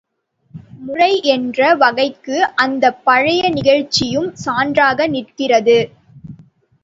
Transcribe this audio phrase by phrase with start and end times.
[0.79, 5.77] முறை என்ற வகைக்கு அந்தப் பழைய நிகழ்ச்சியும் சான்றாக நிற்கிறது.